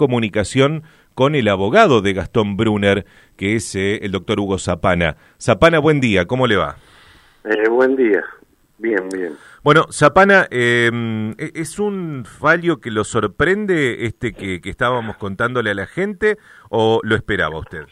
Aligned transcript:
comunicación 0.00 0.82
con 1.14 1.34
el 1.34 1.46
abogado 1.46 2.00
de 2.00 2.14
Gastón 2.14 2.56
Brunner, 2.56 3.04
que 3.36 3.54
es 3.54 3.74
eh, 3.74 3.98
el 4.00 4.12
doctor 4.12 4.40
Hugo 4.40 4.56
Zapana. 4.56 5.18
Zapana, 5.38 5.78
buen 5.78 6.00
día, 6.00 6.24
¿cómo 6.24 6.46
le 6.46 6.56
va? 6.56 6.76
Eh, 7.44 7.68
buen 7.68 7.96
día, 7.96 8.24
bien, 8.78 9.10
bien. 9.10 9.34
Bueno, 9.62 9.88
Zapana, 9.92 10.46
em, 10.50 11.32
¿e-, 11.32 11.52
¿es 11.54 11.78
un 11.78 12.24
fallo 12.24 12.80
que 12.80 12.90
lo 12.90 13.04
sorprende 13.04 14.06
este 14.06 14.32
que, 14.32 14.62
que 14.62 14.70
estábamos 14.70 15.18
contándole 15.18 15.72
a 15.72 15.74
la 15.74 15.86
gente 15.86 16.38
o 16.70 17.00
lo 17.02 17.14
esperaba 17.14 17.58
usted? 17.58 17.84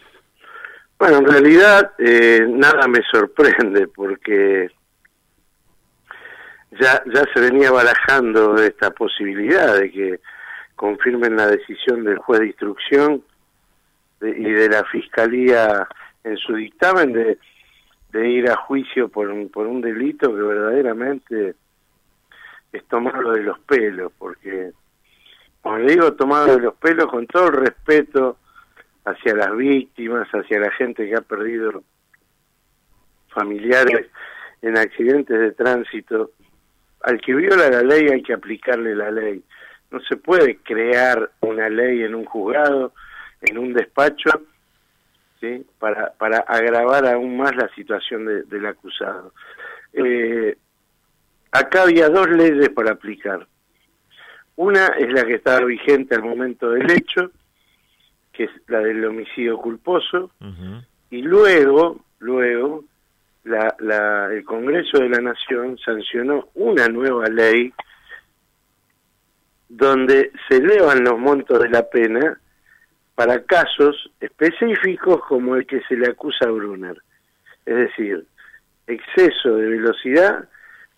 Bueno, 0.98 1.18
en 1.18 1.26
realidad 1.26 1.92
eh, 1.98 2.46
nada 2.48 2.88
me 2.88 3.02
sorprende 3.12 3.86
porque 3.88 4.70
ya, 6.80 7.02
ya 7.12 7.24
se 7.34 7.40
venía 7.40 7.70
barajando 7.70 8.56
esta 8.56 8.92
posibilidad 8.92 9.78
de 9.78 9.90
que 9.90 10.20
confirmen 10.78 11.36
la 11.36 11.48
decisión 11.48 12.04
del 12.04 12.18
juez 12.18 12.40
de 12.40 12.46
instrucción 12.46 13.24
y 14.22 14.50
de 14.50 14.68
la 14.68 14.84
fiscalía 14.84 15.88
en 16.22 16.36
su 16.36 16.54
dictamen 16.54 17.12
de, 17.12 17.38
de 18.12 18.28
ir 18.28 18.48
a 18.48 18.56
juicio 18.56 19.08
por 19.08 19.28
un, 19.28 19.48
por 19.48 19.66
un 19.66 19.80
delito 19.80 20.28
que 20.28 20.40
verdaderamente 20.40 21.56
es 22.72 22.84
tomarlo 22.86 23.32
de 23.32 23.42
los 23.42 23.58
pelos, 23.60 24.12
porque, 24.18 24.70
como 25.62 25.78
le 25.78 25.92
digo, 25.92 26.12
tomado 26.12 26.56
de 26.56 26.62
los 26.62 26.74
pelos 26.74 27.06
con 27.06 27.26
todo 27.26 27.48
el 27.48 27.54
respeto 27.54 28.38
hacia 29.04 29.34
las 29.34 29.56
víctimas, 29.56 30.28
hacia 30.28 30.60
la 30.60 30.70
gente 30.70 31.08
que 31.08 31.16
ha 31.16 31.22
perdido 31.22 31.82
familiares 33.34 34.06
en 34.62 34.78
accidentes 34.78 35.40
de 35.40 35.52
tránsito. 35.52 36.30
Al 37.02 37.20
que 37.20 37.34
viola 37.34 37.68
la 37.68 37.82
ley 37.82 38.08
hay 38.08 38.22
que 38.22 38.34
aplicarle 38.34 38.94
la 38.94 39.10
ley. 39.10 39.42
No 39.90 40.00
se 40.00 40.16
puede 40.16 40.58
crear 40.58 41.30
una 41.40 41.68
ley 41.68 42.02
en 42.02 42.14
un 42.14 42.24
juzgado, 42.24 42.92
en 43.40 43.58
un 43.58 43.72
despacho, 43.72 44.42
¿sí? 45.40 45.64
para, 45.78 46.12
para 46.12 46.38
agravar 46.38 47.06
aún 47.06 47.36
más 47.36 47.54
la 47.56 47.68
situación 47.74 48.26
del 48.26 48.66
acusado. 48.66 49.32
Eh, 49.92 50.56
acá 51.52 51.82
había 51.82 52.08
dos 52.08 52.28
leyes 52.28 52.68
para 52.70 52.92
aplicar. 52.92 53.46
Una 54.56 54.88
es 54.98 55.12
la 55.12 55.24
que 55.24 55.34
estaba 55.34 55.64
vigente 55.64 56.16
al 56.16 56.22
momento 56.22 56.70
del 56.70 56.90
hecho, 56.90 57.30
que 58.32 58.44
es 58.44 58.50
la 58.66 58.80
del 58.80 59.04
homicidio 59.04 59.56
culposo, 59.58 60.32
y 61.10 61.22
luego, 61.22 62.04
luego, 62.18 62.84
la, 63.44 63.74
la, 63.78 64.32
el 64.32 64.44
Congreso 64.44 64.98
de 64.98 65.08
la 65.08 65.20
Nación 65.20 65.78
sancionó 65.78 66.48
una 66.54 66.88
nueva 66.88 67.26
ley 67.28 67.72
donde 69.78 70.32
se 70.48 70.56
elevan 70.56 71.04
los 71.04 71.20
montos 71.20 71.62
de 71.62 71.68
la 71.68 71.88
pena 71.88 72.36
para 73.14 73.44
casos 73.44 74.10
específicos 74.20 75.20
como 75.28 75.54
el 75.54 75.66
que 75.66 75.80
se 75.88 75.96
le 75.96 76.08
acusa 76.08 76.46
a 76.46 76.50
Brunner, 76.50 77.00
es 77.64 77.76
decir, 77.76 78.26
exceso 78.88 79.54
de 79.54 79.68
velocidad 79.68 80.48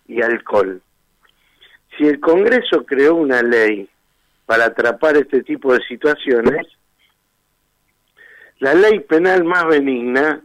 y 0.07 0.23
alcohol. 0.23 0.81
Si 1.95 2.07
el 2.07 2.19
Congreso 2.19 2.83
creó 2.83 3.15
una 3.15 3.43
ley 3.43 3.87
para 4.47 4.65
atrapar 4.65 5.15
este 5.15 5.43
tipo 5.43 5.73
de 5.73 5.83
situaciones, 5.87 6.65
la 8.59 8.73
ley 8.73 8.99
penal 9.01 9.43
más 9.43 9.67
benigna, 9.67 10.41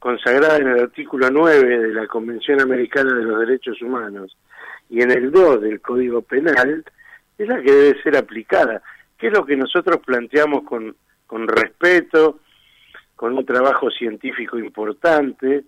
consagrada 0.00 0.56
en 0.56 0.68
el 0.68 0.80
artículo 0.80 1.30
9 1.30 1.78
de 1.78 1.94
la 1.94 2.08
Convención 2.08 2.60
Americana 2.60 3.14
de 3.14 3.22
los 3.22 3.38
Derechos 3.38 3.80
Humanos 3.80 4.36
y 4.88 5.02
en 5.02 5.12
el 5.12 5.30
2 5.30 5.62
del 5.62 5.80
Código 5.80 6.22
Penal, 6.22 6.84
es 7.42 7.48
la 7.48 7.62
que 7.62 7.72
debe 7.72 8.02
ser 8.02 8.16
aplicada, 8.16 8.82
que 9.16 9.28
es 9.28 9.32
lo 9.32 9.46
que 9.46 9.56
nosotros 9.56 9.98
planteamos 10.04 10.64
con, 10.64 10.94
con 11.26 11.48
respeto, 11.48 12.40
con 13.16 13.36
un 13.36 13.44
trabajo 13.44 13.90
científico 13.90 14.58
importante, 14.58 15.64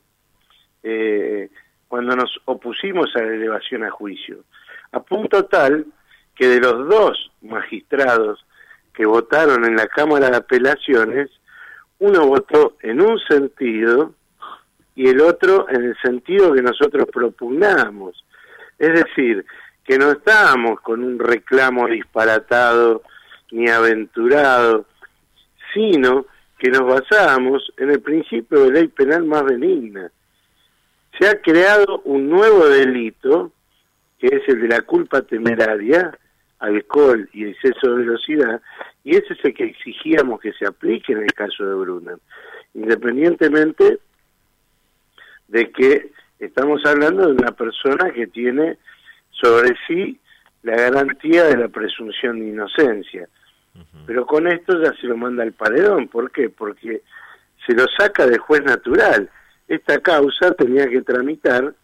eh, 0.83 1.48
cuando 1.89 2.17
nos 2.17 2.41
opusimos 2.47 3.15
a 3.16 3.22
la 3.22 3.34
elevación 3.34 3.84
a 3.84 3.91
juicio, 3.91 4.44
a 4.93 5.00
punto 5.00 5.44
tal 5.44 5.87
que 6.34 6.49
de 6.49 6.60
los 6.60 6.88
dos 6.88 7.31
magistrados 7.43 8.44
que 8.93 9.06
votaron 9.06 9.65
en 9.65 9.77
la 9.77 9.87
Cámara 9.87 10.31
de 10.31 10.37
Apelaciones, 10.37 11.31
uno 11.99 12.27
votó 12.27 12.77
en 12.81 13.00
un 13.00 13.19
sentido 13.21 14.15
y 14.94 15.09
el 15.09 15.21
otro 15.21 15.69
en 15.71 15.84
el 15.84 15.97
sentido 16.03 16.53
que 16.53 16.62
nosotros 16.62 17.06
propugnamos. 17.12 18.25
Es 18.78 18.93
decir, 18.93 19.44
que 19.84 19.98
no 19.98 20.12
estábamos 20.12 20.81
con 20.81 21.03
un 21.03 21.19
reclamo 21.19 21.88
disparatado 21.88 23.03
ni 23.50 23.69
aventurado, 23.69 24.87
sino 25.75 26.26
que 26.59 26.70
nos 26.70 26.87
basábamos 26.87 27.72
en 27.76 27.91
el 27.91 28.00
principio 28.00 28.60
de 28.60 28.72
ley 28.72 28.88
penal 28.88 29.25
más 29.25 29.44
benigna. 29.44 30.10
Se 31.19 31.28
ha 31.28 31.41
creado 31.41 32.00
un 32.04 32.31
nuevo 32.31 32.69
delito, 32.69 33.53
que 34.19 34.28
es 34.28 34.48
el 34.48 34.60
de 34.62 34.69
la 34.69 34.82
culpa 34.82 35.22
temeraria, 35.22 36.16
alcohol 36.60 37.28
y 37.32 37.47
exceso 37.47 37.91
de 37.91 38.04
velocidad, 38.04 38.62
y 39.03 39.16
ese 39.16 39.32
es 39.34 39.44
el 39.44 39.54
que 39.54 39.65
exigíamos 39.65 40.41
que 40.41 40.53
se 40.53 40.65
aplique 40.65 41.12
en 41.12 41.22
el 41.22 41.32
caso 41.32 41.65
de 41.65 41.75
Brunner, 41.75 42.19
independientemente 42.75 43.98
de 45.48 45.71
que 45.72 46.12
estamos 46.38 46.84
hablando 46.87 47.26
de 47.26 47.32
una 47.32 47.50
persona 47.50 48.10
que 48.12 48.28
tiene 48.28 48.78
sobre 49.32 49.76
sí 49.87 50.19
la 50.62 50.76
garantía 50.76 51.44
de 51.44 51.56
la 51.56 51.69
presunción 51.69 52.38
de 52.38 52.48
inocencia. 52.48 53.28
Pero 54.06 54.26
con 54.26 54.47
esto 54.47 54.82
ya 54.82 54.93
se 55.00 55.06
lo 55.06 55.16
manda 55.16 55.43
al 55.43 55.53
paredón. 55.53 56.09
¿Por 56.09 56.31
qué? 56.31 56.50
Porque 56.50 57.03
se 57.66 57.75
lo 57.75 57.87
saca 57.98 58.26
del 58.26 58.38
juez 58.38 58.62
natural. 58.62 59.31
Esta 59.66 59.98
causa 60.00 60.53
tenía 60.53 60.87
que 60.88 61.03
tramitar, 61.03 61.75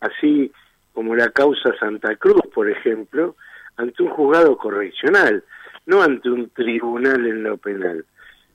así 0.00 0.52
como 0.92 1.16
la 1.16 1.30
causa 1.30 1.74
Santa 1.78 2.16
Cruz, 2.16 2.42
por 2.54 2.68
ejemplo, 2.68 3.36
ante 3.76 4.02
un 4.02 4.10
juzgado 4.10 4.56
correccional, 4.58 5.42
no 5.86 6.02
ante 6.02 6.28
un 6.28 6.50
tribunal 6.50 7.26
en 7.26 7.42
lo 7.42 7.56
penal. 7.56 8.04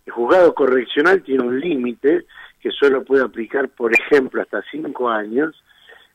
El 0.05 0.13
juzgado 0.13 0.53
correccional 0.53 1.23
tiene 1.23 1.43
un 1.43 1.59
límite 1.59 2.25
que 2.61 2.71
solo 2.71 3.03
puede 3.03 3.23
aplicar, 3.23 3.69
por 3.69 3.91
ejemplo, 3.93 4.41
hasta 4.41 4.63
cinco 4.71 5.09
años. 5.09 5.63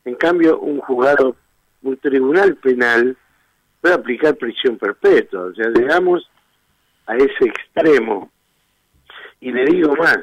En 0.05 0.15
cambio, 0.15 0.59
un 0.59 0.79
juzgado, 0.79 1.35
un 1.83 1.97
tribunal 1.97 2.55
penal 2.55 3.15
puede 3.79 3.95
aplicar 3.95 4.35
prisión 4.35 4.77
perpetua. 4.77 5.43
O 5.43 5.53
sea, 5.53 5.69
llegamos 5.69 6.29
a 7.05 7.15
ese 7.15 7.45
extremo. 7.45 8.31
Y 9.39 9.51
le 9.51 9.65
digo 9.65 9.95
más, 9.95 10.19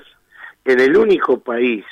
en 0.64 0.80
el 0.80 0.96
único 0.96 1.38
país 1.40 1.84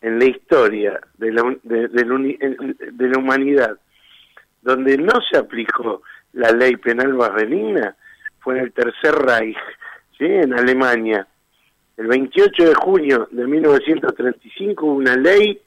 en 0.00 0.18
la 0.18 0.24
historia 0.24 1.00
de 1.16 1.32
la, 1.32 1.56
de, 1.62 1.88
de 1.88 3.08
la 3.08 3.18
humanidad 3.18 3.78
donde 4.62 4.96
no 4.96 5.12
se 5.30 5.38
aplicó 5.38 6.02
la 6.32 6.50
ley 6.50 6.76
penal 6.76 7.14
más 7.14 7.34
benigna 7.34 7.96
fue 8.40 8.58
en 8.58 8.64
el 8.64 8.72
Tercer 8.72 9.14
Reich, 9.14 9.56
¿sí? 10.18 10.24
en 10.24 10.54
Alemania. 10.54 11.26
El 11.96 12.06
28 12.06 12.64
de 12.64 12.74
junio 12.74 13.28
de 13.30 13.46
1935 13.46 14.86
hubo 14.86 14.94
una 14.94 15.16
ley 15.16 15.60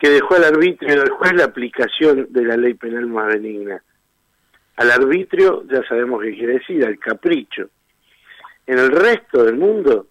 que 0.00 0.08
dejó 0.08 0.34
al 0.34 0.44
arbitrio 0.44 0.98
del 0.98 1.10
juez 1.10 1.34
la 1.34 1.44
aplicación 1.44 2.26
de 2.30 2.44
la 2.44 2.56
ley 2.56 2.72
penal 2.74 3.06
más 3.06 3.26
benigna. 3.26 3.82
Al 4.76 4.90
arbitrio 4.90 5.62
ya 5.70 5.86
sabemos 5.86 6.22
qué 6.22 6.34
quiere 6.34 6.54
decir, 6.54 6.84
al 6.86 6.98
capricho. 6.98 7.68
En 8.66 8.78
el 8.78 8.90
resto 8.90 9.44
del 9.44 9.58
mundo 9.58 10.06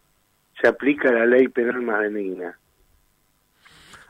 se 0.62 0.68
aplica 0.68 1.12
la 1.12 1.26
ley 1.26 1.48
penal 1.48 1.82
más 1.82 2.02
benigna. 2.02 2.60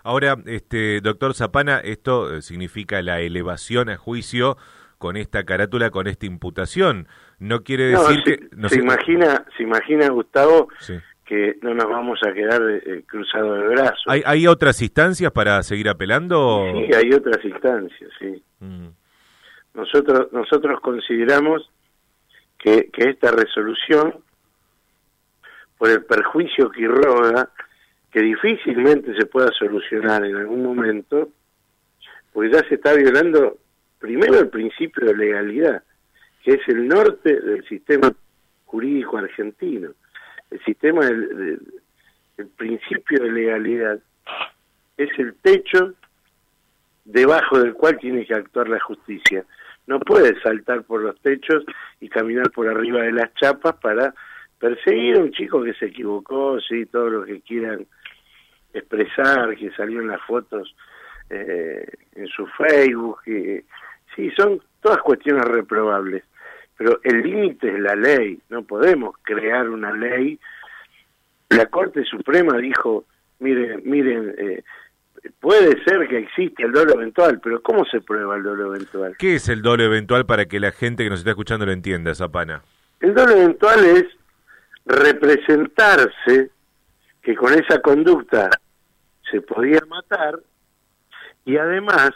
Ahora, 0.04 0.38
este, 0.46 1.00
doctor 1.00 1.34
Zapana, 1.34 1.80
esto 1.80 2.36
eh, 2.36 2.42
significa 2.42 3.02
la 3.02 3.22
elevación 3.22 3.90
a 3.90 3.96
juicio 3.96 4.58
con 4.98 5.16
esta 5.16 5.46
carátula, 5.46 5.92
con 5.92 6.08
esta 6.08 6.26
imputación. 6.26 7.08
No 7.40 7.64
quiere 7.64 7.86
decir 7.86 8.22
que... 8.25 8.50
No 8.52 8.68
se, 8.68 8.80
imagina, 8.80 9.46
se 9.56 9.64
imagina, 9.64 10.10
Gustavo, 10.10 10.68
que 11.30 11.60
no 11.62 11.76
nos 11.76 11.88
vamos 11.88 12.20
a 12.26 12.34
quedar 12.34 12.60
eh, 12.72 13.04
cruzados 13.06 13.62
de 13.62 13.68
brazos. 13.68 14.04
¿Hay, 14.08 14.24
¿Hay 14.26 14.48
otras 14.48 14.81
instancias 14.81 15.31
para 15.31 15.62
seguir 15.62 15.88
apelando? 15.88 16.66
Sí, 16.74 16.92
hay 16.92 17.14
otras 17.14 17.46
instancias, 17.46 18.10
sí. 18.18 18.44
Mm. 18.60 18.88
Nosotros, 19.76 20.34
nosotros 20.34 20.80
consideramos 20.81 21.70
que, 22.58 22.90
que 22.92 23.12
esta 23.12 23.30
resolución, 23.30 24.16
por 25.78 25.92
el 25.92 26.04
perjuicio 26.04 26.72
que 26.72 26.81
irroga, 26.81 27.52
que 28.12 28.22
difícilmente 28.22 29.14
se 29.14 29.28
pueda 29.28 29.52
solucionar 29.52 30.25
en 30.25 30.36
algún 30.36 30.64
momento, 30.64 31.30
porque 32.34 32.54
ya 32.54 32.68
se 32.68 32.74
está 32.74 32.94
violando 32.94 33.60
primero 34.00 34.40
el 34.40 34.50
principio 34.50 35.06
de 35.06 35.16
legalidad, 35.16 35.84
que 36.44 36.54
es 36.54 36.68
el 36.70 36.88
norte 36.88 37.40
del 37.40 37.64
sistema 37.68 38.12
jurídico 38.66 39.20
argentino, 39.20 39.92
el 40.51 40.63
sistema 40.63 41.06
del, 41.06 41.60
el 42.38 42.48
principio 42.48 43.24
de 43.24 43.31
legalidad 43.31 44.00
es 44.98 45.10
el 45.18 45.36
techo 45.42 45.94
debajo 47.06 47.60
del 47.60 47.74
cual 47.74 47.98
tiene 48.00 48.25
que 48.25 48.34
actuar 48.34 48.69
la 48.69 48.80
justicia. 48.80 49.46
no 49.88 50.00
puede 50.00 50.40
saltar 50.42 50.84
por 50.84 51.01
los 51.01 51.19
techos 51.22 51.63
y 52.00 52.10
caminar 52.10 52.51
por 52.51 52.68
arriba 52.68 53.01
de 53.01 53.12
las 53.12 53.34
chapas 53.34 53.75
para 53.78 54.13
perseguir 54.60 55.18
a 55.18 55.22
un 55.22 55.31
chico 55.31 55.63
que 55.63 55.74
se 55.74 55.88
equivocó, 55.88 56.60
sí, 56.60 56.86
todo 56.86 57.10
lo 57.10 57.25
que 57.25 57.42
quieran 57.42 57.88
expresar, 58.74 59.56
que 59.56 59.72
salió 59.72 60.01
en 60.01 60.10
las 60.10 60.22
fotos 60.22 60.75
eh, 61.30 61.88
en 62.16 62.28
su 62.28 62.46
Facebook, 62.46 63.22
que, 63.24 63.66
sí, 64.16 64.30
son 64.38 64.62
todas 64.81 65.00
cuestiones 65.00 65.44
reprobables, 65.46 66.24
pero 66.80 66.98
el 67.04 67.24
límite 67.24 67.68
es 67.68 67.78
la 67.78 67.94
ley, 67.94 68.40
no 68.48 68.64
podemos 68.64 69.14
crear 69.24 69.70
una 69.70 69.92
ley. 69.92 70.40
La 71.50 71.66
Corte 71.66 72.06
Suprema 72.06 72.58
dijo, 72.58 73.04
miren, 73.40 73.81
miren, 73.84 74.34
eh, 74.38 74.64
puede 75.42 75.84
ser 75.84 76.08
que 76.08 76.20
exista 76.20 76.64
el 76.64 76.72
dolo 76.72 76.94
eventual, 76.94 77.42
pero 77.44 77.62
¿cómo 77.62 77.84
se 77.84 78.00
prueba 78.00 78.38
el 78.38 78.44
dolo 78.44 78.74
eventual? 78.74 79.18
¿Qué 79.20 79.36
es 79.36 79.50
el 79.50 79.62
dolo 79.62 79.84
eventual 79.84 80.26
para 80.26 80.46
que 80.46 80.62
la 80.62 80.72
gente 80.72 81.04
que 81.04 81.10
nos 81.10 81.20
está 81.20 81.31
escuchando 81.31 81.66
lo 81.66 81.74
entienda, 81.74 82.16
Zapana? 82.16 82.62
El 83.02 83.14
dolo 83.14 83.34
eventual 83.34 83.84
es 83.84 84.06
representarse 84.86 86.50
que 87.22 87.36
con 87.36 87.54
esa 87.56 87.82
conducta 87.82 88.50
se 89.30 89.42
podía 89.42 89.82
matar 89.90 90.40
y 91.44 91.58
además 91.58 92.12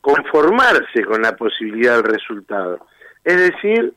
conformarse 0.00 1.04
con 1.04 1.20
la 1.20 1.36
posibilidad 1.36 1.96
del 1.96 2.10
resultado. 2.14 2.86
Es 3.24 3.36
decir, 3.36 3.94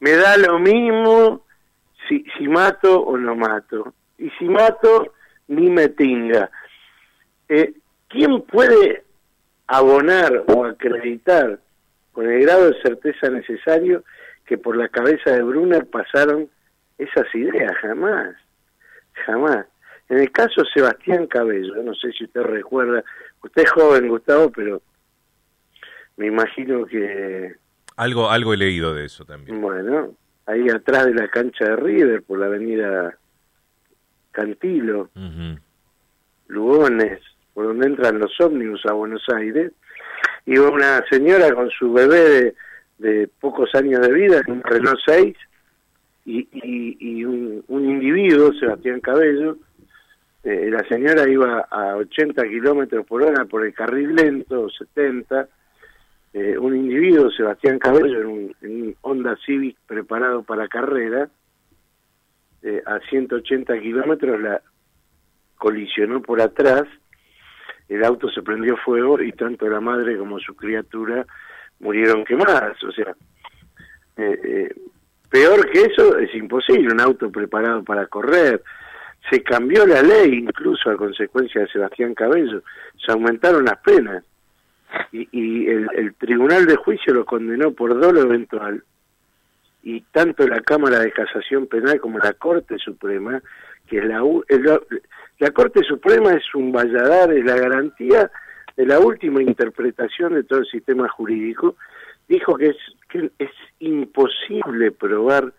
me 0.00 0.12
da 0.12 0.36
lo 0.36 0.58
mismo 0.58 1.44
si, 2.08 2.24
si 2.36 2.48
mato 2.48 3.00
o 3.00 3.16
no 3.16 3.34
mato. 3.34 3.94
Y 4.18 4.30
si 4.38 4.44
mato, 4.44 5.12
ni 5.48 5.70
me 5.70 5.88
tinga. 5.88 6.50
Eh, 7.48 7.74
¿Quién 8.08 8.42
puede 8.42 9.04
abonar 9.66 10.44
o 10.48 10.64
acreditar 10.64 11.58
con 12.12 12.30
el 12.30 12.42
grado 12.42 12.70
de 12.70 12.80
certeza 12.82 13.28
necesario 13.28 14.04
que 14.46 14.58
por 14.58 14.76
la 14.76 14.88
cabeza 14.88 15.32
de 15.32 15.42
Brunner 15.42 15.86
pasaron 15.86 16.48
esas 16.98 17.26
ideas? 17.34 17.72
Jamás, 17.80 18.36
jamás. 19.26 19.66
En 20.08 20.18
el 20.18 20.30
caso 20.30 20.64
Sebastián 20.72 21.26
Cabello, 21.26 21.82
no 21.82 21.94
sé 21.94 22.12
si 22.12 22.24
usted 22.24 22.42
recuerda, 22.42 23.02
usted 23.42 23.62
es 23.62 23.70
joven, 23.72 24.08
Gustavo, 24.08 24.50
pero 24.50 24.82
me 26.16 26.26
imagino 26.26 26.84
que... 26.84 27.56
Algo, 27.96 28.30
algo 28.30 28.54
he 28.54 28.56
leído 28.56 28.94
de 28.94 29.04
eso 29.04 29.24
también. 29.24 29.60
Bueno, 29.60 30.14
ahí 30.46 30.68
atrás 30.68 31.06
de 31.06 31.14
la 31.14 31.28
cancha 31.28 31.64
de 31.64 31.76
River, 31.76 32.22
por 32.22 32.38
la 32.38 32.46
avenida 32.46 33.16
Cantilo, 34.32 35.10
Lugones, 36.48 37.20
por 37.52 37.66
donde 37.66 37.86
entran 37.86 38.18
los 38.18 38.38
ómnibus 38.40 38.84
a 38.86 38.92
Buenos 38.92 39.24
Aires, 39.28 39.72
iba 40.46 40.68
una 40.70 41.04
señora 41.08 41.54
con 41.54 41.70
su 41.70 41.92
bebé 41.92 42.54
de, 42.98 43.28
pocos 43.40 43.74
años 43.74 44.00
de 44.00 44.12
vida, 44.12 44.42
un 44.48 44.62
Renault 44.62 44.98
6, 45.06 45.36
y, 46.26 46.48
y, 46.52 47.24
un, 47.24 47.62
un, 47.68 47.84
individuo, 47.84 48.52
Sebastián 48.54 49.00
Cabello, 49.00 49.58
eh, 50.42 50.68
la 50.70 50.86
señora 50.88 51.28
iba 51.28 51.66
a 51.70 51.96
80 51.96 52.42
kilómetros 52.44 53.06
por 53.06 53.22
hora 53.22 53.44
por 53.44 53.64
el 53.64 53.74
carril 53.74 54.14
lento, 54.14 54.68
70, 54.70 55.48
eh, 56.34 56.58
un 56.58 56.74
individuo, 56.74 57.30
Sebastián 57.30 57.78
Cabello, 57.78 58.20
en 58.20 58.26
un, 58.26 58.96
Honda 59.02 59.36
Civic 59.46 59.76
preparado 59.86 60.42
para 60.42 60.66
carrera, 60.66 61.28
eh, 62.62 62.82
a 62.84 62.98
180 62.98 63.78
kilómetros 63.78 64.40
la 64.40 64.60
colisionó 65.56 66.20
por 66.20 66.40
atrás, 66.40 66.82
el 67.88 68.02
auto 68.02 68.28
se 68.30 68.42
prendió 68.42 68.76
fuego 68.78 69.22
y 69.22 69.30
tanto 69.30 69.68
la 69.68 69.80
madre 69.80 70.18
como 70.18 70.40
su 70.40 70.56
criatura 70.56 71.24
murieron 71.78 72.24
quemadas. 72.24 72.82
O 72.82 72.90
sea, 72.90 73.14
peor 75.30 75.70
que 75.70 75.82
eso 75.82 76.18
es 76.18 76.34
imposible, 76.34 76.92
un 76.92 77.00
auto 77.00 77.30
preparado 77.30 77.84
para 77.84 78.08
correr, 78.08 78.60
se 79.30 79.40
cambió 79.44 79.86
la 79.86 80.02
ley 80.02 80.34
incluso 80.34 80.90
a 80.90 80.96
consecuencia 80.96 81.60
de 81.60 81.68
Sebastián 81.68 82.12
Cabello, 82.12 82.62
se 83.04 83.12
aumentaron 83.12 83.64
las 83.64 83.78
penas 83.78 84.24
y, 85.12 85.66
el, 85.68 86.14
Tribunal 86.18 86.66
de 86.66 86.76
Juicio 86.76 87.14
lo 87.14 87.24
condenó 87.24 87.72
por 87.72 87.98
dolo 87.98 88.22
eventual. 88.22 88.82
Y 89.82 90.00
tanto 90.12 90.46
la 90.46 90.60
Cámara 90.60 91.00
de 91.00 91.12
Casación 91.12 91.66
Penal 91.66 92.00
como 92.00 92.18
la 92.18 92.32
Corte 92.32 92.78
Suprema, 92.78 93.42
que 93.86 93.98
es 93.98 94.04
la, 94.04 94.22
la 95.38 95.50
Corte 95.50 95.82
Suprema 95.82 96.32
es 96.32 96.54
un 96.54 96.72
valladar, 96.72 97.32
es 97.32 97.44
la 97.44 97.56
garantía 97.56 98.30
de 98.76 98.86
la 98.86 98.98
última 98.98 99.42
interpretación 99.42 100.34
de 100.34 100.44
todo 100.44 100.60
el 100.60 100.66
sistema 100.66 101.08
jurídico, 101.08 101.76
dijo 102.28 102.56
que 102.56 102.68
es, 102.68 102.76
que 103.08 103.30
es 103.38 103.50
imposible 103.80 104.90
probar 104.90 105.52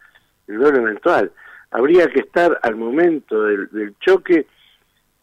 el 0.48 0.60
dolo 0.60 0.80
eventual. 0.80 1.32
Habría 1.72 2.08
que 2.08 2.22
estar 2.22 2.60
al 2.62 2.76
momento 2.76 3.44
del, 3.44 3.96
choque 4.00 4.48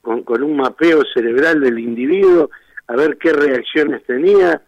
con, 0.00 0.23
con, 0.23 0.43
un 0.43 0.56
mapeo 0.56 1.03
cerebral 1.15 1.61
del 1.61 1.79
individuo, 1.79 2.50
a 2.87 2.96
ver 2.96 3.17
qué 3.19 3.32
reacciones 3.32 4.05
tenía. 4.05 4.62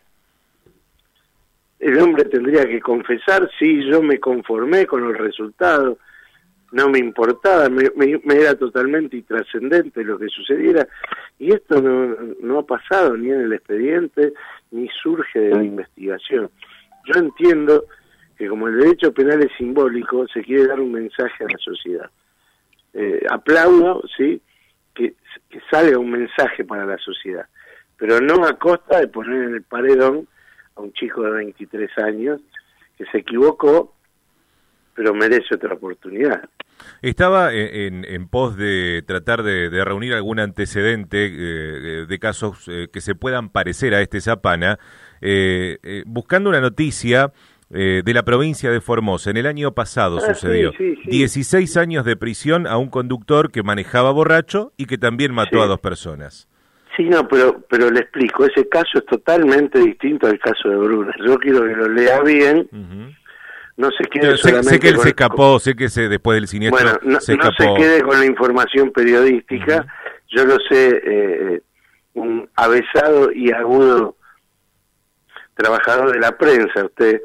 El 1.78 2.00
hombre 2.00 2.25
tendría 2.25 2.64
que 2.66 2.81
confesar, 2.81 3.50
sí, 3.58 3.84
yo 3.84 4.02
me 4.02 4.19
conformé 4.19 4.87
con 4.87 5.05
el 5.05 5.19
resultado, 5.19 5.99
no 6.72 6.88
me 6.88 6.99
importaba, 6.99 7.69
me, 7.69 7.90
me, 7.96 8.34
era 8.34 8.55
totalmente 8.55 9.16
intrascendente 9.16 10.02
lo 10.02 10.19
que 10.19 10.28
sucediera, 10.28 10.88
y 11.38 11.52
esto 11.52 11.81
no, 11.82 12.16
no 12.40 12.58
ha 12.61 12.66
pasado 12.66 13.16
ni 13.16 13.31
en 13.31 13.43
el 13.43 13.52
expediente, 13.52 14.32
ni 14.70 14.88
surge 15.02 15.38
de 15.38 15.55
la 15.55 15.62
investigación. 15.62 16.50
Yo 17.06 17.20
entiendo 17.20 17.84
que 18.37 18.49
como 18.49 18.69
el 18.69 18.78
derecho 18.78 19.12
penal 19.12 19.43
es 19.43 19.52
simbólico, 19.56 20.26
se 20.28 20.43
quiere 20.43 20.66
dar 20.66 20.81
un 20.81 20.93
mensaje 20.93 21.44
a 21.44 21.49
la 21.49 21.58
sociedad. 21.58 22.11
Eh, 22.93 23.25
aplaudo, 23.28 24.02
sí, 24.16 24.40
que, 24.94 25.14
salga 25.70 25.99
un 25.99 26.11
mensaje 26.11 26.64
para 26.64 26.84
la 26.84 26.99
sociedad, 26.99 27.46
pero 27.99 28.20
no 28.20 28.44
a 28.46 28.58
costa 28.58 29.00
de 29.00 29.08
poner 29.08 29.44
en 29.44 29.55
el 29.55 29.62
paredón 29.62 30.29
a 30.76 30.81
un 30.81 30.93
chico 30.93 31.23
de 31.23 31.31
23 31.31 31.91
años 31.99 32.41
que 32.99 33.05
se 33.06 33.19
equivocó, 33.19 33.94
pero 34.94 35.14
merece 35.14 35.55
otra 35.55 35.75
oportunidad. 35.75 36.49
Estaba 37.02 37.52
en, 37.52 38.29
pos 38.29 38.56
de 38.56 39.02
tratar 39.06 39.43
de, 39.43 39.70
reunir 39.85 40.14
algún 40.14 40.41
antecedente 40.41 41.26
eh, 41.26 42.06
de 42.06 42.19
casos 42.19 42.67
eh, 42.69 42.88
que 42.93 43.00
se 43.00 43.14
puedan 43.14 43.49
parecer 43.49 43.94
a 43.94 44.00
este 44.00 44.20
Zapana, 44.20 44.79
buscando 46.06 46.50
una 46.50 46.61
noticia 46.61 47.32
eh, 47.76 48.02
de 48.05 48.14
la 48.14 48.23
provincia 48.23 48.70
de 48.70 48.81
Formosa. 48.81 49.31
En 49.31 49.37
el 49.37 49.47
año 49.47 49.73
pasado 49.73 50.19
ah, 50.19 50.35
sucedió. 50.35 50.73
16 51.07 51.76
años 51.76 52.04
de 52.04 52.16
prisión 52.16 52.69
a 52.69 52.76
un 52.76 52.88
conductor 52.88 53.50
que 53.50 53.64
manejaba 53.64 54.12
borracho 54.12 54.73
y 54.76 54.87
que 54.87 54.97
también 54.97 55.35
mató 55.35 55.61
a 55.61 55.66
dos 55.66 55.80
personas. 55.80 56.47
Sí, 56.97 57.05
no, 57.05 57.27
pero, 57.27 57.61
pero 57.69 57.91
le 57.91 58.01
explico, 58.01 58.45
ese 58.45 58.69
caso 58.69 58.99
es 58.99 59.07
totalmente 59.07 59.81
distinto 59.81 60.29
al 60.29 60.39
caso 60.39 60.69
de 60.69 60.77
Brunner. 60.77 61.15
Yo 61.27 61.37
quiero 61.39 61.63
que 61.63 61.75
lo 61.75 61.89
lea 61.89 62.21
bien. 62.21 62.69
No 63.77 63.91
se 63.91 64.05
quede 64.05 64.37
sé, 64.37 64.79
que 64.79 64.89
él 64.89 64.99
se 64.99 65.09
escapó, 65.09 65.59
sé 65.59 65.75
que 65.75 65.89
se, 65.89 66.09
después 66.09 66.37
del 66.37 66.47
siniestro 66.47 66.81
bueno, 66.81 66.99
no, 67.03 67.21
se 67.21 67.33
escapó. 67.33 67.65
No 67.65 67.75
se 67.75 67.83
quede 67.83 68.03
con 68.03 68.21
la 68.21 68.27
información 68.27 68.93
periodística. 68.93 69.85
Yo 70.29 70.45
lo 70.45 70.59
sé, 70.69 71.03
eh, 71.05 71.63
un 72.15 72.49
avesado 72.55 73.33
y 73.33 73.51
agudo 73.51 74.17
trabajador 75.55 76.13
de 76.13 76.21
la 76.21 76.39
prensa. 76.39 76.85
Usted 76.85 77.21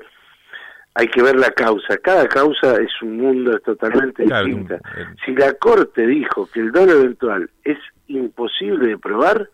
hay 0.95 1.07
que 1.07 1.21
ver 1.21 1.35
la 1.35 1.51
causa. 1.51 1.97
Cada 1.97 2.27
causa 2.27 2.77
es 2.77 2.89
un 3.03 3.17
mundo 3.17 3.55
es 3.55 3.61
totalmente 3.61 4.23
distinta. 4.23 4.79
Si 5.23 5.35
la 5.35 5.53
Corte 5.53 6.07
dijo 6.07 6.49
que 6.51 6.61
el 6.61 6.71
dolo 6.71 6.93
eventual 6.93 7.49
es 7.63 7.77
imposible 8.07 8.87
de 8.87 8.97
probar, 8.97 9.49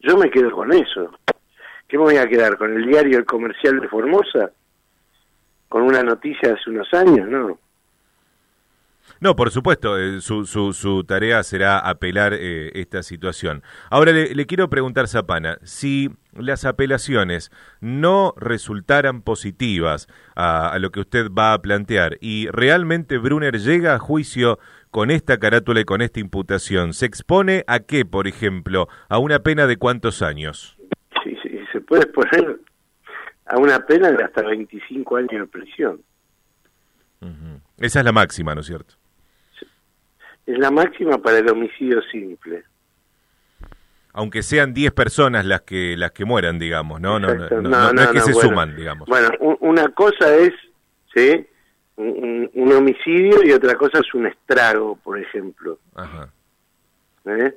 yo 0.00 0.16
me 0.16 0.30
quedo 0.30 0.50
con 0.50 0.72
eso. 0.72 1.10
¿Qué 1.88 1.98
me 1.98 2.04
voy 2.04 2.16
a 2.16 2.28
quedar? 2.28 2.56
¿Con 2.56 2.72
el 2.72 2.86
diario 2.86 3.18
El 3.18 3.24
Comercial 3.24 3.80
de 3.80 3.88
Formosa? 3.88 4.50
¿Con 5.68 5.82
una 5.82 6.02
noticia 6.02 6.48
de 6.48 6.54
hace 6.54 6.70
unos 6.70 6.92
años? 6.94 7.28
No. 7.28 7.58
No, 9.20 9.36
por 9.36 9.50
supuesto, 9.50 9.98
eh, 9.98 10.20
su, 10.20 10.46
su, 10.46 10.72
su, 10.72 11.04
tarea 11.04 11.42
será 11.42 11.78
apelar 11.78 12.34
eh, 12.34 12.70
esta 12.74 13.02
situación. 13.02 13.62
Ahora 13.90 14.12
le, 14.12 14.46
quiero 14.46 14.70
preguntar, 14.70 15.08
Zapana, 15.08 15.58
si 15.62 16.10
las 16.32 16.64
apelaciones 16.64 17.50
no 17.80 18.34
resultaran 18.36 19.22
positivas 19.22 20.08
a, 20.36 20.76
lo 20.78 20.90
que 20.90 21.00
usted 21.00 21.30
va 21.30 21.52
a 21.52 21.60
plantear 21.60 22.18
y 22.20 22.48
realmente 22.48 23.18
Brunner 23.18 23.58
llega 23.58 23.94
a 23.94 23.98
juicio 23.98 24.58
con 24.90 25.10
esta 25.10 25.38
carátula 25.38 25.80
y 25.80 25.84
con 25.84 26.02
esta 26.02 26.20
imputación, 26.20 26.94
¿se 26.94 27.06
expone 27.06 27.64
a 27.66 27.80
qué, 27.80 28.04
por 28.04 28.26
ejemplo? 28.26 28.88
¿A 29.08 29.18
una 29.18 29.40
pena 29.40 29.66
de 29.66 29.76
cuántos 29.76 30.22
años? 30.22 30.76
Sí, 31.22 31.36
sí, 31.42 31.60
se 31.72 31.80
puede 31.80 32.02
exponer 32.02 32.60
a 33.46 33.58
una 33.58 33.80
pena 33.80 34.10
de 34.10 34.24
hasta 34.24 34.42
25 34.42 35.16
años 35.16 35.30
de 35.30 35.46
prisión. 35.46 36.00
Esa 37.78 38.00
es 38.00 38.04
la 38.04 38.12
máxima, 38.12 38.54
¿no 38.54 38.60
es 38.60 38.66
cierto? 38.66 38.94
Es 40.52 40.58
la 40.58 40.70
máxima 40.70 41.18
para 41.18 41.38
el 41.38 41.48
homicidio 41.48 42.02
simple. 42.10 42.64
Aunque 44.12 44.42
sean 44.42 44.74
10 44.74 44.92
personas 44.92 45.44
las 45.44 45.62
que 45.62 45.96
las 45.96 46.10
que 46.10 46.24
mueran, 46.24 46.58
digamos, 46.58 47.00
¿no? 47.00 47.18
No, 47.20 47.32
no, 47.34 47.48
no, 47.48 47.62
No, 47.62 47.92
no 47.92 48.02
es 48.02 48.08
que 48.08 48.20
se 48.20 48.32
bueno. 48.32 48.48
suman, 48.48 48.76
digamos. 48.76 49.08
Bueno, 49.08 49.30
una 49.60 49.88
cosa 49.88 50.34
es, 50.34 50.52
¿sí? 51.14 51.46
Un, 51.96 52.72
homicidio 52.72 53.44
y 53.44 53.52
otra 53.52 53.74
cosa 53.74 53.98
es 53.98 54.14
un 54.14 54.26
estrago, 54.26 54.96
por 54.96 55.18
ejemplo. 55.18 55.78
Ajá. 55.94 56.32
¿eh? 57.26 57.54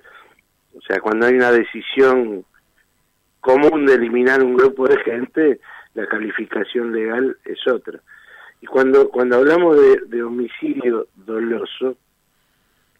O 0.75 0.81
sea, 0.81 0.99
cuando 0.99 1.27
hay 1.27 1.35
una 1.35 1.51
decisión 1.51 2.43
común 3.39 3.85
de 3.85 3.93
eliminar 3.93 4.43
un 4.43 4.55
grupo 4.55 4.87
de 4.87 4.97
gente, 4.99 5.59
la 5.93 6.07
calificación 6.07 6.91
legal 6.91 7.37
es 7.45 7.65
otra. 7.67 7.99
Y 8.59 8.65
cuando, 8.65 9.09
cuando 9.09 9.37
hablamos 9.37 9.77
de, 9.79 10.01
de 10.07 10.23
homicidio 10.23 11.07
doloso, 11.15 11.95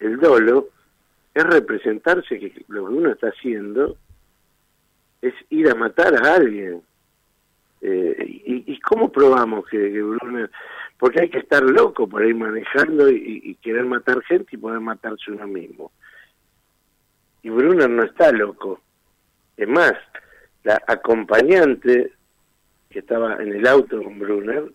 el 0.04 0.20
dolo 0.20 0.70
es 1.34 1.44
representarse 1.44 2.40
que 2.40 2.66
lo 2.68 2.88
que 2.88 2.94
uno 2.94 3.12
está 3.12 3.30
haciendo 3.30 3.98
es 5.22 5.34
ir 5.50 5.70
a 5.70 5.76
matar 5.76 6.14
a 6.16 6.36
alguien. 6.36 6.82
Eh, 7.82 8.42
y, 8.46 8.74
¿Y 8.74 8.80
cómo 8.82 9.12
probamos 9.12 9.66
que, 9.68 9.78
que 9.78 10.02
Brunner? 10.02 10.52
Porque 10.98 11.22
hay 11.22 11.30
que 11.30 11.40
estar 11.40 11.64
loco 11.64 12.08
para 12.08 12.28
ir 12.28 12.36
manejando 12.36 13.10
y, 13.10 13.58
querer 13.62 13.86
matar 13.86 14.22
gente 14.24 14.50
y 14.52 14.58
poder 14.58 14.82
matarse 14.82 15.32
uno 15.32 15.48
mismo. 15.48 15.92
Y 17.42 17.50
Brunner 17.50 17.90
no 17.90 18.04
está 18.04 18.32
loco. 18.32 18.82
Es 19.56 19.68
más, 19.68 19.94
la 20.64 20.82
acompañante 20.88 22.12
que 22.90 23.00
estaba 23.00 23.42
en 23.42 23.54
el 23.54 23.66
auto 23.68 24.04
con 24.04 24.20
Brunner 24.20 24.66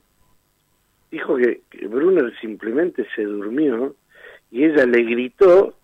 dijo 1.11 1.37
que, 1.37 1.63
que 1.71 1.87
Brunner 1.87 2.35
simplemente 2.41 3.07
se 3.15 3.23
durmió 3.23 3.95
y 4.51 4.65
ella 4.65 4.87
le 4.87 5.03
gritó. 5.03 5.75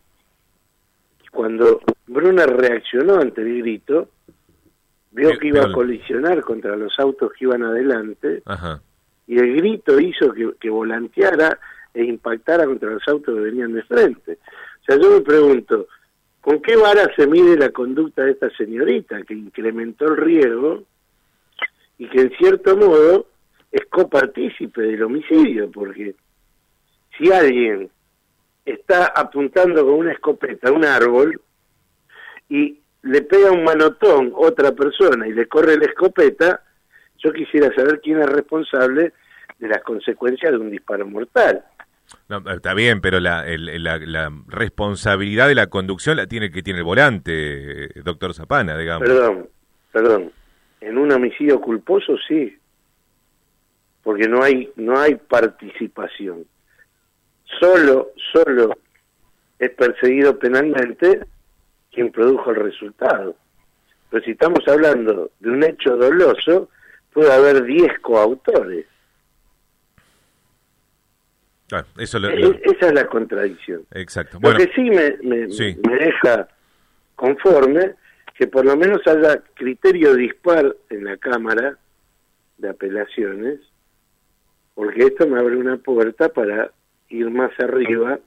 y 1.24 1.28
Cuando 1.28 1.80
Brunner 2.06 2.50
reaccionó 2.50 3.16
ante 3.20 3.42
el 3.42 3.58
grito, 3.58 4.08
vio 5.12 5.38
que 5.38 5.48
iba 5.48 5.64
a 5.64 5.72
colisionar 5.72 6.42
contra 6.42 6.76
los 6.76 6.98
autos 6.98 7.32
que 7.32 7.44
iban 7.44 7.62
adelante 7.62 8.42
Ajá. 8.46 8.80
y 9.26 9.38
el 9.38 9.56
grito 9.56 10.00
hizo 10.00 10.32
que, 10.32 10.54
que 10.60 10.70
volanteara 10.70 11.58
e 11.94 12.04
impactara 12.04 12.66
contra 12.66 12.90
los 12.90 13.06
autos 13.06 13.34
que 13.34 13.40
venían 13.40 13.72
de 13.72 13.82
frente. 13.84 14.38
O 14.82 14.84
sea, 14.84 15.00
yo 15.00 15.10
me 15.12 15.20
pregunto, 15.20 15.86
¿con 16.40 16.60
qué 16.60 16.76
vara 16.76 17.08
se 17.14 17.26
mide 17.26 17.56
la 17.56 17.70
conducta 17.70 18.24
de 18.24 18.32
esta 18.32 18.50
señorita 18.50 19.22
que 19.22 19.34
incrementó 19.34 20.06
el 20.06 20.16
riesgo 20.16 20.82
y 21.96 22.08
que 22.08 22.22
en 22.22 22.30
cierto 22.36 22.76
modo 22.76 23.26
es 23.70 23.86
copartícipe 23.86 24.82
del 24.82 25.04
homicidio? 25.04 25.70
Porque 25.70 26.16
si 27.16 27.30
alguien 27.30 27.88
está 28.64 29.06
apuntando 29.06 29.84
con 29.84 29.94
una 29.94 30.12
escopeta 30.12 30.68
a 30.68 30.72
un 30.72 30.84
árbol 30.84 31.40
y 32.48 32.80
le 33.02 33.22
pega 33.22 33.50
un 33.52 33.64
manotón 33.64 34.32
otra 34.34 34.72
persona 34.72 35.26
y 35.28 35.32
le 35.32 35.46
corre 35.46 35.76
la 35.76 35.84
escopeta, 35.86 36.62
yo 37.18 37.32
quisiera 37.32 37.74
saber 37.74 38.00
quién 38.02 38.20
es 38.20 38.26
responsable 38.26 39.12
de 39.58 39.68
las 39.68 39.82
consecuencias 39.82 40.52
de 40.52 40.58
un 40.58 40.70
disparo 40.70 41.06
mortal. 41.06 41.64
No, 42.28 42.38
está 42.50 42.74
bien, 42.74 43.00
pero 43.00 43.18
la, 43.20 43.46
el- 43.46 43.82
la, 43.82 43.98
la 43.98 44.30
responsabilidad 44.48 45.48
de 45.48 45.54
la 45.54 45.68
conducción 45.68 46.16
la 46.16 46.26
tiene 46.26 46.50
que 46.50 46.62
tiene 46.62 46.80
el 46.80 46.84
volante, 46.84 47.84
eh, 47.84 47.88
doctor 48.02 48.34
Zapana, 48.34 48.76
digamos. 48.76 49.08
Perdón, 49.08 49.48
perdón. 49.92 50.32
En 50.80 50.98
un 50.98 51.10
homicidio 51.12 51.60
culposo 51.60 52.16
sí, 52.28 52.58
porque 54.02 54.28
no 54.28 54.42
hay 54.42 54.70
no 54.76 54.98
hay 54.98 55.14
participación. 55.14 56.44
Solo 57.60 58.12
solo 58.32 58.76
es 59.58 59.70
perseguido 59.70 60.38
penalmente 60.38 61.20
quien 61.92 62.10
produjo 62.10 62.50
el 62.50 62.56
resultado. 62.56 63.36
Pero 64.10 64.24
si 64.24 64.32
estamos 64.32 64.60
hablando 64.68 65.30
de 65.40 65.50
un 65.50 65.62
hecho 65.64 65.96
doloso, 65.96 66.68
puede 67.12 67.32
haber 67.32 67.64
10 67.64 67.98
coautores. 68.00 68.86
Claro, 71.68 71.86
eso 71.98 72.18
lo, 72.18 72.30
lo- 72.30 72.54
esa 72.62 72.86
es 72.88 72.92
la 72.92 73.06
contradicción. 73.06 73.86
exacto. 73.92 74.34
Lo 74.34 74.40
Bueno, 74.40 74.58
que 74.58 74.72
sí 74.74 74.82
me, 74.90 75.16
me, 75.22 75.50
Sí. 75.50 75.76
me 75.88 75.96
deja 75.96 76.48
conforme 77.16 77.94
que 78.34 78.46
por 78.48 78.64
lo 78.66 78.76
menos 78.76 79.00
haya 79.06 79.40
criterio 79.54 80.14
dispar 80.14 80.76
en 80.90 81.04
la 81.04 81.16
Cámara 81.16 81.78
de 82.58 82.68
Apelaciones, 82.68 83.60
porque 84.74 85.04
esto 85.04 85.26
me 85.26 85.38
abre 85.38 85.56
una 85.56 85.76
puerta 85.76 86.28
para 86.28 86.70
ir 87.08 87.30
más 87.30 87.50
arriba. 87.60 88.18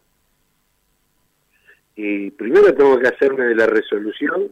Y 1.96 2.32
primero 2.32 2.74
tengo 2.76 3.00
que 3.00 3.08
hacerme 3.08 3.46
de 3.46 3.56
la 3.56 3.66
resolución. 3.68 4.52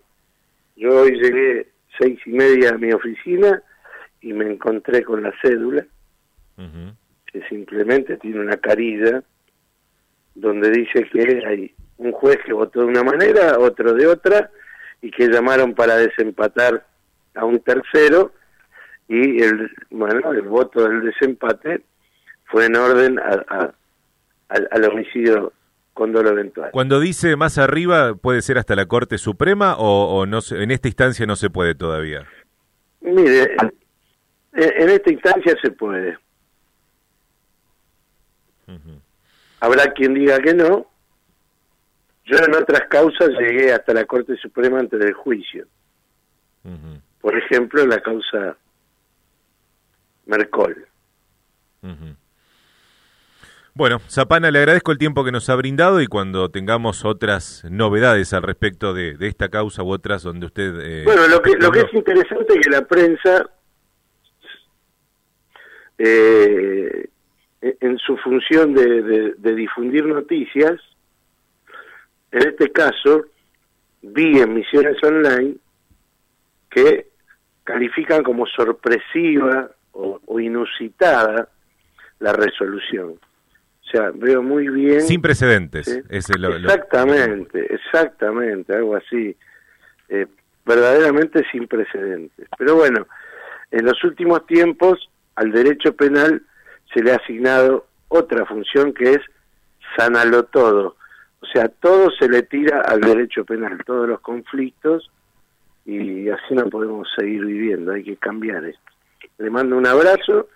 Yo 0.75 1.01
hoy 1.01 1.11
llegué 1.19 1.69
seis 1.97 2.19
y 2.25 2.31
media 2.31 2.71
a 2.71 2.77
mi 2.77 2.91
oficina 2.91 3.61
y 4.21 4.33
me 4.33 4.51
encontré 4.51 5.03
con 5.03 5.21
la 5.23 5.33
cédula 5.41 5.85
que 7.31 7.41
simplemente 7.49 8.17
tiene 8.17 8.39
una 8.39 8.57
carilla 8.57 9.23
donde 10.33 10.69
dice 10.71 11.03
que 11.11 11.43
hay 11.45 11.75
un 11.97 12.11
juez 12.11 12.37
que 12.45 12.53
votó 12.53 12.81
de 12.81 12.87
una 12.87 13.03
manera, 13.03 13.57
otro 13.59 13.93
de 13.93 14.07
otra, 14.07 14.49
y 15.01 15.11
que 15.11 15.27
llamaron 15.29 15.73
para 15.75 15.95
desempatar 15.97 16.85
a 17.35 17.45
un 17.45 17.59
tercero, 17.59 18.33
y 19.07 19.41
el 19.43 19.69
bueno 19.91 20.31
el 20.31 20.41
voto 20.43 20.87
del 20.87 21.03
desempate 21.03 21.83
fue 22.45 22.65
en 22.65 22.75
orden 22.75 23.19
a- 23.19 23.45
a- 23.47 23.73
al, 24.49 24.67
al 24.71 24.83
homicidio 24.85 25.53
con 25.93 26.11
dolo 26.11 26.29
eventual. 26.31 26.71
Cuando 26.71 26.99
dice 26.99 27.35
más 27.37 27.57
arriba, 27.57 28.15
¿puede 28.15 28.41
ser 28.41 28.57
hasta 28.57 28.75
la 28.75 28.85
Corte 28.85 29.17
Suprema 29.17 29.75
o, 29.77 30.17
o 30.19 30.25
no 30.25 30.41
se- 30.41 30.61
en 30.61 30.71
esta 30.71 30.87
instancia 30.89 31.25
no 31.25 31.35
se 31.35 31.49
puede 31.49 31.73
todavía? 31.75 32.27
Mire, 33.01 33.55
en, 34.53 34.81
en 34.81 34.89
esta 34.89 35.11
instancia 35.11 35.55
se 35.61 35.71
puede. 35.71 36.17
Habrá 39.59 39.91
quien 39.93 40.13
diga 40.13 40.39
que 40.39 40.53
no. 40.53 40.85
Yo 42.25 42.37
en 42.37 42.55
otras 42.55 42.87
causas 42.89 43.29
llegué 43.39 43.71
hasta 43.71 43.93
la 43.93 44.05
Corte 44.05 44.35
Suprema 44.37 44.79
antes 44.79 44.99
del 44.99 45.13
juicio. 45.13 45.67
Por 47.21 47.37
ejemplo, 47.37 47.81
en 47.83 47.89
la 47.89 47.99
causa 48.01 48.57
Mercol. 50.25 50.87
ujú. 51.83 52.15
Bueno, 53.77 53.99
Zapana, 54.07 54.51
le 54.51 54.59
agradezco 54.59 54.93
el 54.93 54.97
tiempo 54.97 55.25
que 55.25 55.33
nos 55.33 55.49
ha 55.49 55.55
brindado 55.55 55.99
y 56.01 56.07
cuando 56.07 56.49
tengamos 56.49 57.03
otras 57.03 57.65
novedades 57.69 58.31
al 58.33 58.43
respecto 58.43 58.93
de, 58.93 59.17
de 59.17 59.27
esta 59.27 59.49
causa 59.49 59.83
u 59.83 59.89
otras 59.91 60.23
donde 60.23 60.45
usted... 60.45 60.79
eh, 60.81 61.01
Bueno, 61.03 61.27
lo 61.27 61.41
que, 61.41 61.57
lo 61.57 61.69
que 61.71 61.81
es 61.81 61.93
interesante 61.93 62.53
es 62.53 62.59
que 62.65 62.69
la 62.69 62.85
prensa, 62.87 63.49
eh, 65.97 67.09
en 67.61 67.97
su 67.97 68.15
función 68.17 68.73
de, 68.73 69.01
de- 69.01 69.33
de 69.37 69.55
difundir 69.55 70.05
noticias, 70.05 70.79
en 72.31 72.47
este 72.47 72.71
caso, 72.71 73.25
vi 74.01 74.39
en 74.39 74.53
Misiones 74.53 75.03
Online 75.03 75.55
que 76.69 77.07
califican 77.65 78.23
como 78.23 78.45
sorpresiva 78.45 79.69
o, 79.91 80.21
o 80.25 80.39
inusitada 80.39 81.49
la 82.19 82.31
resolución. 82.31 83.15
O 83.85 83.89
sea, 83.89 84.11
veo 84.13 84.41
muy 84.41 84.67
bien... 84.67 85.01
Sin 85.01 85.21
precedentes. 85.21 85.85
Sí. 85.85 86.01
ese 86.09 86.37
lo- 86.39 86.55
exactamente, 86.55 87.73
exactamente, 87.73 88.73
algo 88.73 88.95
así, 88.95 89.35
eh, 90.09 90.25
verdaderamente 90.65 91.43
sin 91.51 91.67
precedentes. 91.67 92.47
Pero 92.57 92.75
bueno, 92.75 93.05
en 93.71 93.85
los 93.85 94.03
últimos 94.03 94.45
tiempos 94.47 95.09
al 95.35 95.51
derecho 95.51 95.95
penal 95.95 96.41
se 96.93 97.03
le 97.03 97.11
ha 97.11 97.17
asignado 97.17 97.85
otra 98.07 98.45
función 98.45 98.93
que 98.93 99.11
es 99.13 99.21
sanarlo 99.97 100.43
todo. 100.43 100.95
O 101.41 101.45
sea, 101.45 101.67
todo 101.67 102.09
se 102.11 102.27
le 102.27 102.41
tira 102.43 102.81
al 102.81 103.01
derecho 103.01 103.45
penal, 103.45 103.77
todos 103.85 104.09
los 104.09 104.19
conflictos, 104.21 105.11
y 105.85 106.27
así 106.29 106.55
no 106.55 106.67
podemos 106.69 107.07
seguir 107.15 107.45
viviendo, 107.45 107.91
hay 107.91 108.03
que 108.03 108.17
cambiar 108.17 108.65
esto. 108.65 108.81
Le 109.37 109.49
mando 109.51 109.77
un 109.77 109.85
abrazo, 109.85 110.49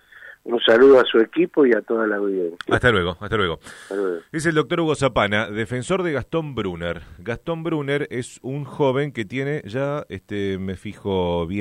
un 0.44 0.60
saludo 0.62 1.00
a 1.00 1.06
su 1.06 1.20
equipo 1.20 1.66
y 1.66 1.74
a 1.74 1.82
toda 1.82 2.08
la 2.08 2.18
audiencia. 2.18 2.58
Hasta 2.70 2.92
luego, 2.92 3.18
hasta 3.20 3.38
luego. 3.38 3.60
Hasta 3.62 3.96
luego. 3.96 4.22
Es 4.32 4.46
el 4.46 4.56
doctor 4.56 4.80
Hugo 4.82 4.96
Zapana, 4.96 5.50
defensor 5.50 6.04
de 6.04 6.14
Gastón 6.14 6.56
Brunner. 6.56 7.02
Gastón 7.20 7.64
Brunner 7.64 8.08
es 8.10 8.40
un 8.42 8.64
joven 8.64 9.12
que 9.12 9.26
tiene, 9.26 9.62
ya 9.66 10.06
este, 10.10 10.58
me 10.58 10.76
fijo 10.76 11.46
bien. 11.48 11.58